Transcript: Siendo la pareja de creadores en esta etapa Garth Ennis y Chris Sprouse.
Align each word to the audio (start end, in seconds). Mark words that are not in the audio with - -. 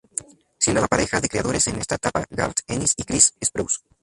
Siendo 0.57 0.81
la 0.81 0.87
pareja 0.87 1.21
de 1.21 1.29
creadores 1.29 1.67
en 1.67 1.75
esta 1.77 1.93
etapa 1.93 2.25
Garth 2.31 2.61
Ennis 2.65 2.93
y 2.97 3.03
Chris 3.03 3.35
Sprouse. 3.45 3.81